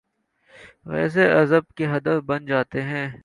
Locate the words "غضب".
1.35-1.63